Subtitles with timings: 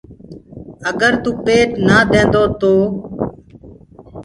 [0.89, 2.73] اگر توُ پيٽ نآ دينٚدو تو